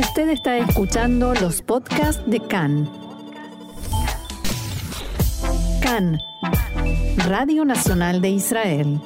[0.00, 2.90] Usted está escuchando los podcasts de CAN.
[5.82, 6.18] CAN,
[7.28, 8.98] Radio Nacional de Israel.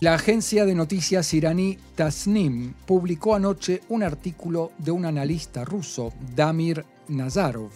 [0.00, 6.84] La agencia de noticias iraní Tasnim publicó anoche un artículo de un analista ruso, Damir
[7.08, 7.70] Nazarov,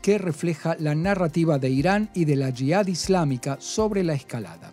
[0.00, 4.72] que refleja la narrativa de Irán y de la yihad islámica sobre la escalada.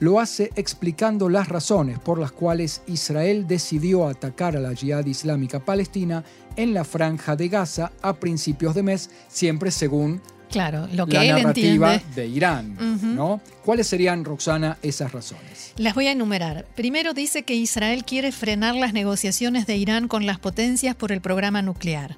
[0.00, 5.58] Lo hace explicando las razones por las cuales Israel decidió atacar a la yihad islámica
[5.58, 6.24] palestina
[6.56, 11.24] en la franja de Gaza a principios de mes, siempre según Claro, lo que la
[11.24, 12.22] él narrativa entiende.
[12.22, 12.78] de Irán,
[13.14, 13.40] ¿no?
[13.64, 15.74] ¿Cuáles serían, Roxana, esas razones?
[15.76, 16.64] Las voy a enumerar.
[16.74, 21.20] Primero dice que Israel quiere frenar las negociaciones de Irán con las potencias por el
[21.20, 22.16] programa nuclear.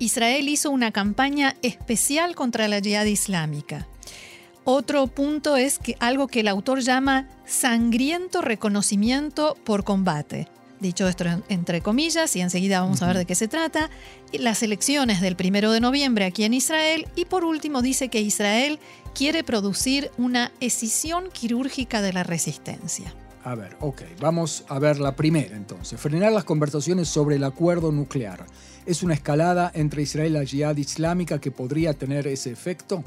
[0.00, 3.86] Israel hizo una campaña especial contra la yihad islámica.
[4.70, 10.46] Otro punto es que algo que el autor llama sangriento reconocimiento por combate.
[10.78, 13.88] Dicho esto en- entre comillas, y enseguida vamos a ver de qué se trata,
[14.30, 18.78] las elecciones del primero de noviembre aquí en Israel, y por último dice que Israel
[19.14, 23.14] quiere producir una escisión quirúrgica de la resistencia.
[23.44, 25.98] A ver, ok, vamos a ver la primera entonces.
[25.98, 28.44] Frenar las conversaciones sobre el acuerdo nuclear.
[28.84, 33.02] ¿Es una escalada entre Israel y la yihad islámica que podría tener ese efecto?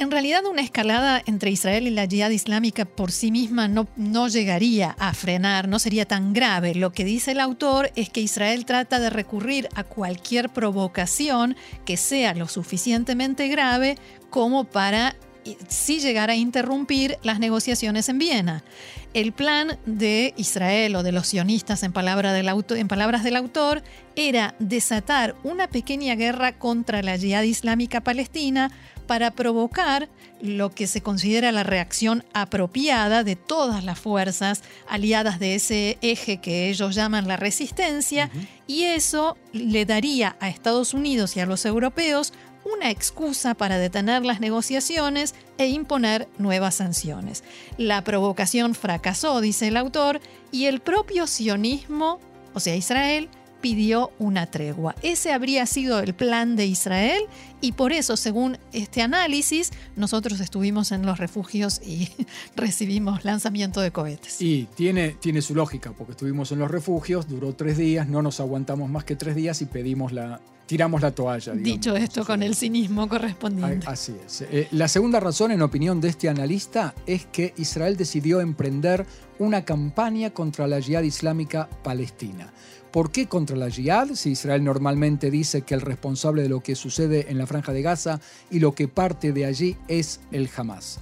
[0.00, 4.28] En realidad una escalada entre Israel y la yihad islámica por sí misma no, no
[4.28, 6.74] llegaría a frenar, no sería tan grave.
[6.74, 11.98] Lo que dice el autor es que Israel trata de recurrir a cualquier provocación que
[11.98, 13.98] sea lo suficientemente grave
[14.30, 18.64] como para eh, sí llegar a interrumpir las negociaciones en Viena.
[19.12, 23.36] El plan de Israel o de los sionistas en, palabra del auto- en palabras del
[23.36, 23.82] autor
[24.14, 28.70] era desatar una pequeña guerra contra la yihad islámica palestina
[29.06, 30.08] para provocar
[30.40, 36.40] lo que se considera la reacción apropiada de todas las fuerzas aliadas de ese eje
[36.40, 38.30] que ellos llaman la resistencia,
[38.68, 42.32] y eso le daría a Estados Unidos y a los europeos
[42.64, 47.44] una excusa para detener las negociaciones e imponer nuevas sanciones.
[47.76, 50.20] La provocación fracasó, dice el autor,
[50.52, 52.20] y el propio sionismo,
[52.54, 53.28] o sea, Israel,
[53.60, 54.94] pidió una tregua.
[55.02, 57.22] Ese habría sido el plan de Israel
[57.60, 62.10] y por eso, según este análisis, nosotros estuvimos en los refugios y
[62.56, 64.40] recibimos lanzamiento de cohetes.
[64.40, 68.40] Y tiene, tiene su lógica, porque estuvimos en los refugios, duró tres días, no nos
[68.40, 70.40] aguantamos más que tres días y pedimos la,
[70.70, 71.52] tiramos la toalla.
[71.52, 71.64] digamos.
[71.64, 73.86] Dicho esto con el cinismo correspondiente.
[73.88, 74.42] Así es.
[74.42, 79.04] Eh, la segunda razón, en opinión de este analista, es que Israel decidió emprender
[79.40, 82.52] una campaña contra la yihad islámica palestina.
[82.90, 84.14] ¿Por qué contra la yihad?
[84.14, 87.82] Si Israel normalmente dice que el responsable de lo que sucede en la franja de
[87.82, 88.20] Gaza
[88.50, 90.98] y lo que parte de allí es el Hamas.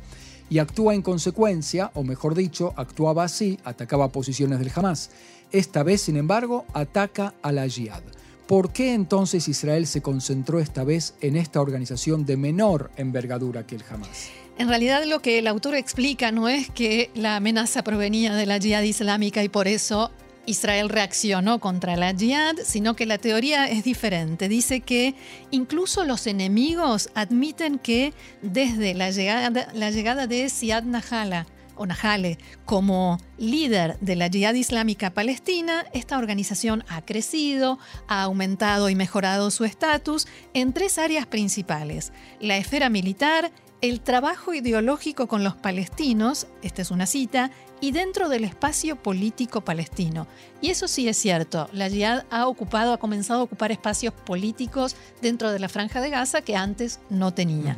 [0.50, 5.10] Y actúa en consecuencia, o mejor dicho, actuaba así, atacaba posiciones del Hamas.
[5.50, 8.02] Esta vez, sin embargo, ataca a la yihad.
[8.46, 13.76] ¿Por qué entonces Israel se concentró esta vez en esta organización de menor envergadura que
[13.76, 14.28] el Hamas?
[14.58, 18.58] En realidad lo que el autor explica no es que la amenaza provenía de la
[18.58, 20.10] yihad islámica y por eso
[20.48, 24.48] Israel reaccionó contra la yihad, sino que la teoría es diferente.
[24.48, 25.14] Dice que
[25.50, 31.46] incluso los enemigos admiten que desde la llegada, de Siad Nahala,
[31.80, 38.88] o Nahale como líder de la yihad islámica palestina, esta organización ha crecido, ha aumentado
[38.88, 42.12] y mejorado su estatus en tres áreas principales.
[42.40, 47.50] La esfera militar, el trabajo ideológico con los palestinos, esta es una cita,
[47.80, 50.26] y dentro del espacio político palestino.
[50.60, 54.96] Y eso sí es cierto, la Jihad ha ocupado, ha comenzado a ocupar espacios políticos
[55.22, 57.76] dentro de la franja de Gaza que antes no tenía.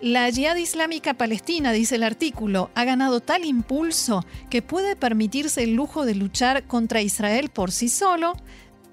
[0.00, 5.74] La Jihad Islámica Palestina, dice el artículo, ha ganado tal impulso que puede permitirse el
[5.74, 8.34] lujo de luchar contra Israel por sí solo.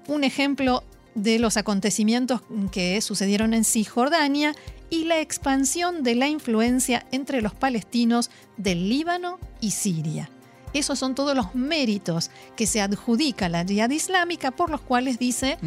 [0.06, 0.84] Un ejemplo
[1.16, 4.54] de los acontecimientos que sucedieron en Cisjordania
[4.94, 10.30] y la expansión de la influencia entre los palestinos del Líbano y Siria.
[10.72, 15.18] Esos son todos los méritos que se adjudica a la Jihad Islámica por los cuales
[15.18, 15.58] dice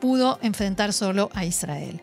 [0.00, 2.00] pudo enfrentar solo a Israel.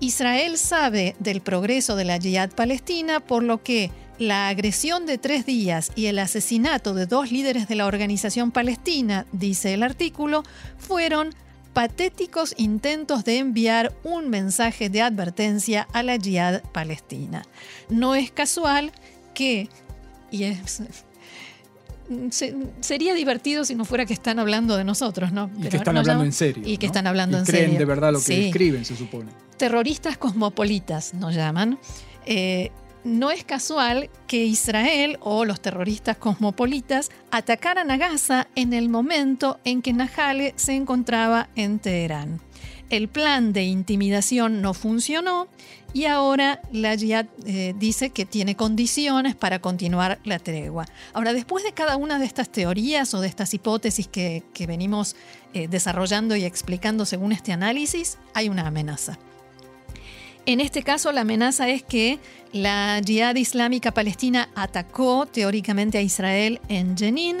[0.00, 5.44] Israel sabe del progreso de la Jihad palestina, por lo que la agresión de tres
[5.44, 10.44] días y el asesinato de dos líderes de la organización palestina, dice el artículo,
[10.78, 11.34] fueron
[11.76, 17.42] patéticos intentos de enviar un mensaje de advertencia a la Jihad palestina.
[17.90, 18.92] No es casual
[19.34, 19.68] que,
[20.30, 20.80] y es
[22.30, 25.50] se- sería divertido si no fuera que están hablando de nosotros, ¿no?
[25.62, 26.62] Y que están no hablando en serio.
[26.66, 26.92] Y que ¿no?
[26.92, 27.78] están hablando Y en creen serio.
[27.78, 28.46] de verdad lo que Sí.
[28.46, 29.30] escriben, se supone.
[29.58, 31.78] Terroristas cosmopolitas nos llaman.
[32.24, 32.70] Eh,
[33.06, 39.58] no es casual que Israel o los terroristas cosmopolitas atacaran a Gaza en el momento
[39.64, 42.40] en que Nahale se encontraba en Teherán.
[42.90, 45.48] El plan de intimidación no funcionó
[45.92, 50.86] y ahora la Jihad eh, dice que tiene condiciones para continuar la tregua.
[51.12, 55.16] Ahora, después de cada una de estas teorías o de estas hipótesis que, venimos
[55.54, 59.18] eh, desarrollando y explicando según este análisis, hay una amenaza.
[60.46, 62.20] En este caso, la amenaza es que
[62.52, 67.38] la Jihad Islámica Palestina atacó teóricamente a Israel en Jenin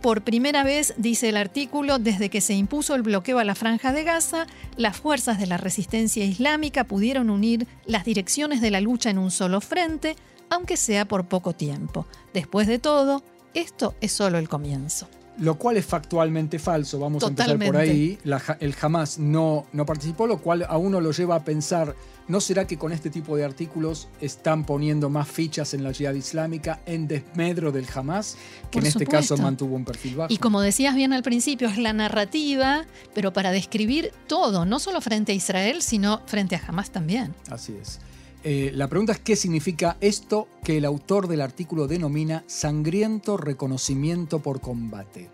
[0.00, 3.92] por primera vez, dice el artículo, desde que se impuso el bloqueo a la franja
[3.92, 4.46] de Gaza,
[4.76, 9.32] las fuerzas de la resistencia islámica pudieron unir las direcciones de la lucha en un
[9.32, 10.14] solo frente,
[10.48, 12.06] aunque sea por poco tiempo.
[12.32, 17.28] Después de todo, esto es solo el comienzo lo cual es factualmente falso, vamos a
[17.28, 18.18] empezar por ahí.
[18.60, 21.94] el Hamas no, no participó, lo cual a uno lo lleva a pensar,
[22.28, 26.14] ¿no será que con este tipo de artículos están poniendo más fichas en la yihad
[26.14, 28.36] islámica en desmedro del Hamas,
[28.70, 30.32] que en este caso mantuvo un perfil bajo?
[30.32, 35.00] Y como decías bien al principio, es la narrativa, pero para describir todo, no solo
[35.00, 37.34] frente a Israel, sino frente a Hamas también.
[37.50, 38.00] Así es.
[38.48, 44.38] Eh, la pregunta es qué significa esto que el autor del artículo denomina sangriento reconocimiento
[44.38, 45.28] por combate.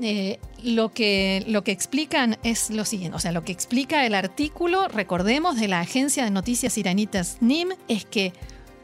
[0.00, 4.14] Eh, lo, que, lo que explican es lo siguiente, o sea, lo que explica el
[4.14, 8.32] artículo, recordemos, de la agencia de noticias iranitas NIM, es que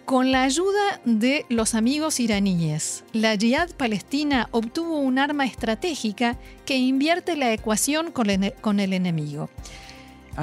[0.05, 6.37] con la ayuda de los amigos iraníes, la Jihad palestina obtuvo un arma estratégica
[6.67, 9.49] que invierte la ecuación con el enemigo.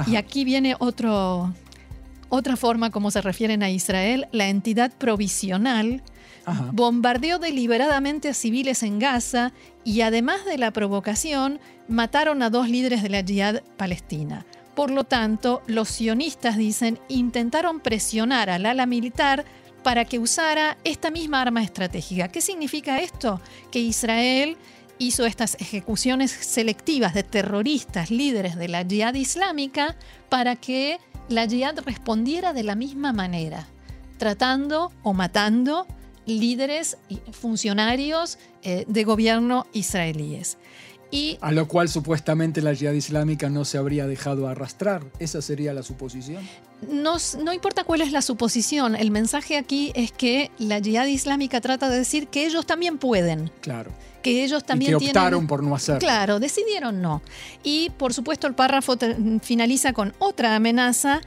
[0.06, 1.52] Y aquí viene otro,
[2.28, 6.02] otra forma como se refieren a Israel, la entidad provisional.
[6.72, 9.52] Bombardeó deliberadamente a civiles en Gaza
[9.82, 11.58] y además de la provocación,
[11.88, 14.46] mataron a dos líderes de la Jihad palestina.
[14.76, 19.44] Por lo tanto, los sionistas dicen intentaron presionar al ala militar
[19.82, 22.28] para que usara esta misma arma estratégica.
[22.28, 23.40] ¿Qué significa esto?
[23.70, 24.56] Que Israel
[24.98, 29.96] hizo estas ejecuciones selectivas de terroristas, líderes de la yihad islámica,
[30.28, 30.98] para que
[31.28, 33.66] la yihad respondiera de la misma manera,
[34.18, 35.86] tratando o matando
[36.26, 40.58] líderes y funcionarios eh, de gobierno israelíes.
[41.08, 45.04] Y, a lo cual supuestamente la yihad islámica no se habría dejado arrastrar.
[45.20, 46.42] ¿Esa sería la suposición?
[46.90, 51.60] No, no, importa cuál es la suposición, el mensaje aquí es que la yihad islámica
[51.60, 53.52] trata de decir que ellos también pueden.
[53.60, 53.92] Claro
[54.26, 56.00] que ellos también y que optaron por no hacerlo.
[56.00, 57.22] Claro, decidieron no.
[57.62, 58.96] Y por supuesto el párrafo
[59.40, 61.20] finaliza con otra amenaza,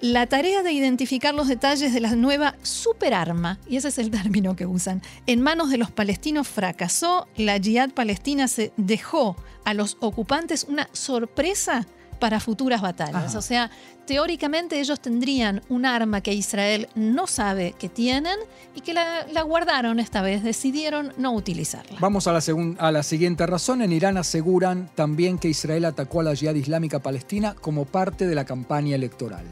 [0.00, 4.56] la tarea de identificar los detalles de la nueva superarma, y ese es el término
[4.56, 9.96] que usan, en manos de los palestinos fracasó, la yihad palestina se dejó a los
[10.00, 11.86] ocupantes una sorpresa
[12.20, 13.34] para futuras batallas.
[13.34, 13.70] O sea,
[14.06, 18.36] teóricamente ellos tendrían un arma que Israel no sabe que tienen
[18.76, 21.98] y que la, guardaron esta vez, decidieron no utilizarla.
[21.98, 22.42] Vamos a la,
[22.78, 23.82] a la siguiente razón.
[23.82, 28.34] En Irán aseguran también que Israel atacó a la Jihad Islámica Palestina como parte de
[28.36, 29.44] la campaña electoral.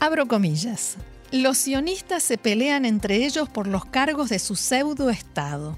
[0.00, 0.96] Abro comillas.
[1.32, 5.76] Los sionistas se pelean entre ellos por los cargos de su pseudo-estado.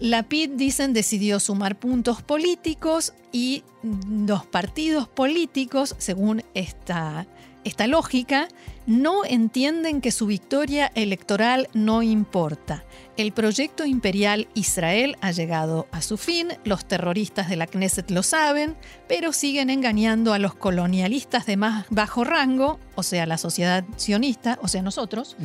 [0.00, 7.26] La PID, dicen, decidió sumar puntos políticos y los partidos políticos, según esta,
[7.66, 8.46] esta lógica,
[8.86, 12.84] no entienden que su victoria electoral no importa.
[13.16, 18.22] El proyecto imperial Israel ha llegado a su fin, los terroristas de la Knesset lo
[18.22, 18.76] saben,
[19.08, 24.60] pero siguen engañando a los colonialistas de más bajo rango, o sea, la sociedad sionista,
[24.62, 25.36] o sea, nosotros,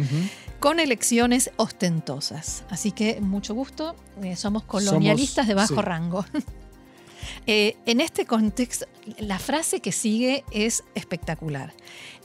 [0.59, 2.65] con elecciones ostentosas.
[2.69, 6.23] Así que mucho gusto, eh, somos colonialistas de bajo rango.
[7.47, 8.85] Eh, en este contexto,
[9.17, 11.73] la frase que sigue es espectacular.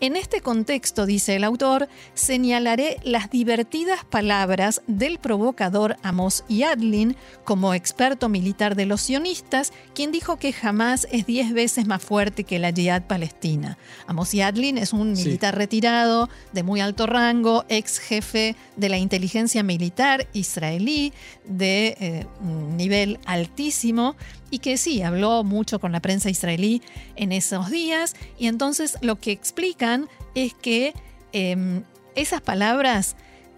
[0.00, 7.72] En este contexto, dice el autor, señalaré las divertidas palabras del provocador Amos Yadlin como
[7.72, 12.58] experto militar de los sionistas, quien dijo que jamás es diez veces más fuerte que
[12.58, 13.78] la yihad palestina.
[14.06, 19.62] Amos Yadlin es un militar retirado de muy alto rango, ex jefe de la inteligencia
[19.62, 21.14] militar israelí
[21.46, 24.14] de eh, un nivel altísimo
[24.50, 26.82] y que sí, habló mucho con la prensa israelí
[27.16, 30.94] en esos días y entonces lo que explican es que
[31.32, 31.82] em,
[32.14, 33.16] esas palabras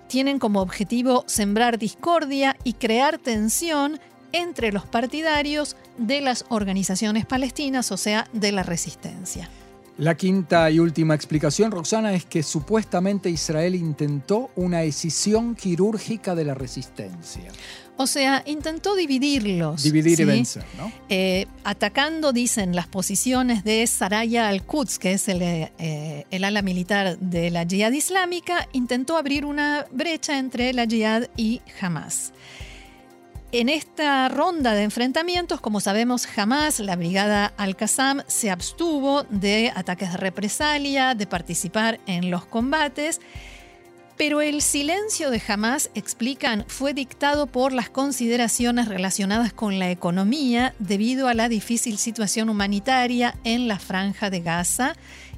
[0.09, 4.01] tienen como objetivo sembrar discordia y crear tensión
[4.33, 9.49] entre los partidarios de las organizaciones palestinas, o sea, de la resistencia.
[9.99, 16.45] La quinta y última explicación, Roxana, es que supuestamente Israel intentó una escisión quirúrgica de
[16.45, 17.51] la resistencia.
[17.97, 19.83] O sea, intentó dividirlos.
[19.83, 20.93] Dividir y vencer, ¿no?
[21.09, 27.19] Eh, atacando, dicen, las posiciones de Saraya al-Quds, que es el, eh, el, ala militar
[27.19, 32.33] de la Jihad Islámica, intentó abrir una brecha entre la Jihad y Hamas.
[33.51, 40.13] En esta ronda de enfrentamientos, como sabemos, jamás la brigada Al-Qassam se abstuvo de ataques
[40.13, 43.23] de represalia, de participar en los combates,
[44.19, 50.75] pero el silencio de Hamas, explican, fue dictado por las consideraciones relacionadas con la economía
[50.79, 54.95] debido a la difícil situación humanitaria en la franja de Gaza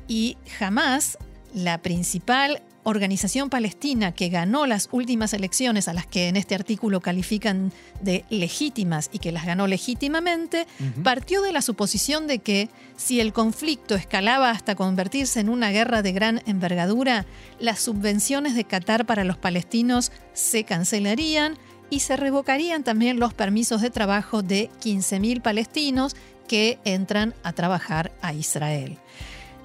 [0.08, 1.16] y Hamas,
[1.54, 7.00] la principal organización palestina que ganó las últimas elecciones a las que en este artículo
[7.00, 10.66] califican de legítimas y que las ganó legítimamente,
[11.02, 16.02] partió de la suposición de que si el conflicto escalaba hasta convertirse en una guerra
[16.02, 17.26] de gran envergadura,
[17.58, 21.58] las subvenciones de Qatar para los palestinos se cancelarían
[21.90, 26.16] y se revocarían también los permisos de trabajo de 15.000 palestinos
[26.48, 28.96] que entran a trabajar a Israel.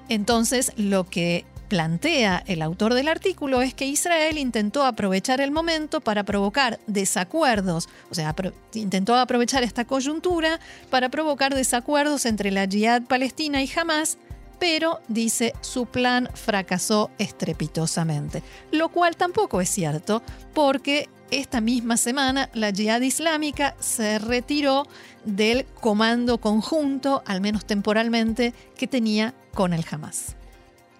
[0.08, 6.00] Entonces, lo que plantea el autor del artículo es que Israel intentó aprovechar el momento
[6.00, 8.34] para provocar desacuerdos, o sea,
[8.74, 14.18] intentó aprovechar esta coyuntura para provocar desacuerdos entre la Jihad palestina y Hamas,
[14.58, 18.42] pero dice su plan fracasó estrepitosamente,
[18.72, 20.22] lo cual tampoco es cierto
[20.54, 24.86] porque esta misma semana la Jihad Islámica se retiró
[25.24, 30.35] del comando conjunto, al menos temporalmente, que tenía con el Hamas.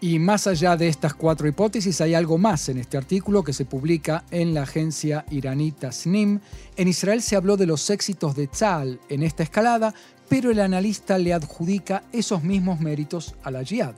[0.07, 3.65] Y más allá de estas cuatro hipótesis, hay algo más en este artículo que se
[3.65, 6.39] publica en la agencia iranita SNIM.
[6.77, 9.93] En Israel se habló de los éxitos de Tzal en esta escalada,
[10.29, 13.95] pero el analista le adjudica esos mismos méritos a la Jihad.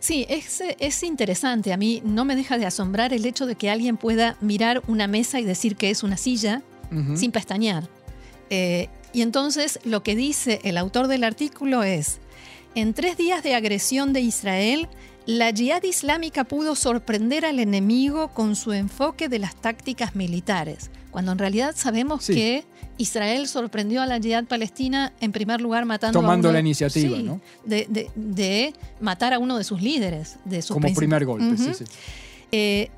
[0.00, 1.72] Sí, es, es, interesante.
[1.72, 5.06] A mí no me deja de asombrar el hecho de que alguien pueda mirar una
[5.06, 6.60] mesa y decir que es una silla
[7.14, 7.88] sin pestañear.
[8.50, 12.18] Eh, y entonces lo que dice el autor del artículo es,
[12.74, 14.88] en tres días de agresión de Israel,
[15.26, 21.32] la yihad islámica pudo sorprender al enemigo con su enfoque de las tácticas militares, cuando
[21.32, 22.64] en realidad sabemos que
[22.98, 27.18] Israel sorprendió a la yihad palestina en primer lugar matando tomando a uno, la iniciativa,
[27.18, 27.40] ¿no?
[27.64, 31.84] De, matar a uno de sus líderes, de sus como primer golpe, sí, sí.
[32.50, 32.90] Eh,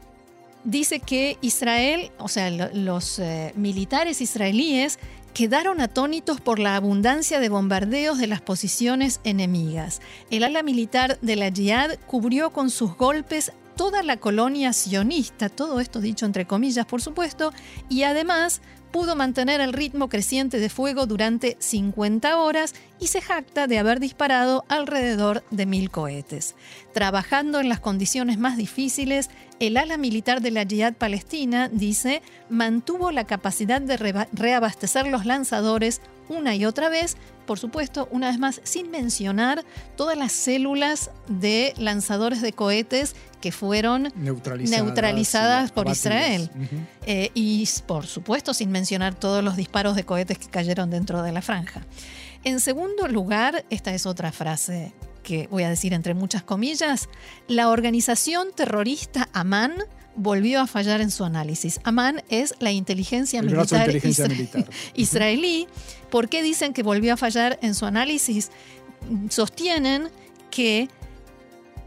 [0.65, 4.99] dice que Israel, o sea, los eh, militares israelíes
[5.35, 10.01] quedaron atónitos por la abundancia de bombardeos de las posiciones enemigas.
[10.31, 15.81] El ala militar de la Jihad cubrió con sus golpes toda la colonia sionista, todo
[15.81, 17.53] esto dicho entre comillas por supuesto,
[17.89, 18.61] y además
[18.95, 23.99] pudo mantener el ritmo creciente de fuego durante 50 horas y se jacta de haber
[23.99, 26.55] disparado alrededor de mil cohetes.
[26.93, 33.11] Trabajando en las condiciones más difíciles, el ala militar de la Jihad palestina, dice, mantuvo
[33.11, 33.97] la capacidad de
[34.33, 37.17] reabastecer los lanzadores una y otra vez,
[37.47, 39.65] por supuesto, una vez más, sin mencionar
[39.97, 46.51] todas las células de lanzadores de cohetes que fueron neutralizadas, por Israel.
[47.07, 51.33] Eh, y, por supuesto, sin mencionar todos los disparos de cohetes que cayeron dentro de
[51.33, 51.83] la franja.
[52.45, 57.09] En segundo lugar, esta es otra frase que voy a decir entre muchas comillas,
[57.49, 59.73] la organización terrorista Amán
[60.17, 61.81] volvió a fallar en su análisis.
[61.85, 63.91] Amán es la inteligencia, militar,
[64.95, 65.67] israelí.
[66.11, 68.51] ¿Por qué dicen que volvió a fallar en su análisis?
[69.29, 70.09] Sostienen
[70.51, 70.89] que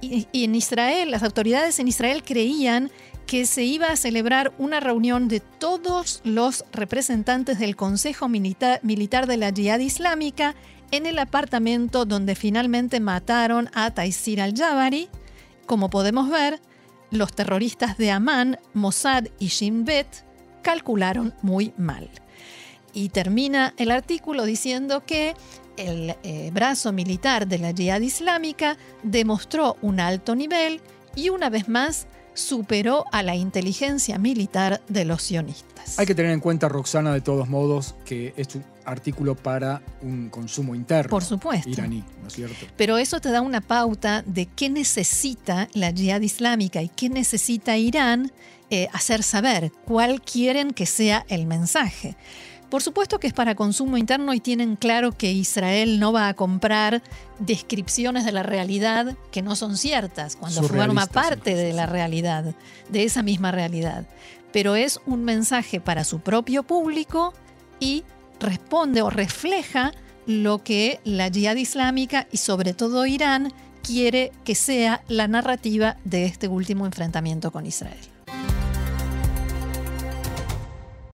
[0.02, 2.92] en Israel, las autoridades en Israel creían
[3.26, 9.38] que se iba a celebrar una reunión de todos los representantes del Consejo Militar, de
[9.38, 10.56] la Jihad Islámica
[10.92, 15.10] en el apartamento donde finalmente mataron a Taisir al-Jabari.
[15.66, 16.62] Como podemos ver,
[17.12, 20.08] los terroristas de Amán, Mossad y Shin Bet
[20.62, 22.10] calcularon muy mal.
[22.94, 25.36] Y termina el artículo diciendo que
[25.78, 30.82] el eh, brazo militar de la Jihad Islámica demostró un alto nivel
[31.16, 35.98] y una vez más superó a la inteligencia militar de los sionistas.
[35.98, 40.30] Hay que tener en cuenta, Roxana, de todos modos, que es un artículo para un
[40.30, 41.70] consumo interno Por supuesto.
[41.70, 42.66] iraní, ¿no es cierto?
[42.78, 47.78] Pero eso te da una pauta de qué necesita la yihad islámica y qué necesita
[47.78, 48.32] Irán
[48.70, 52.16] eh, hacer saber, cuál quieren que sea el mensaje.
[52.70, 56.34] Por supuesto que es para consumo interno y tienen claro que Israel no va a
[56.34, 57.02] comprar
[57.40, 62.56] descripciones de la realidad que no son ciertas, cuando forma parte de la realidad,
[62.90, 64.06] de esa misma realidad.
[64.52, 67.34] Pero es un mensaje para su propio público
[67.80, 68.04] y
[68.40, 69.94] responde o refleja
[70.26, 76.26] lo que la yihad islámica y sobre todo Irán quiere que sea la narrativa de
[76.26, 78.17] este último enfrentamiento con Israel.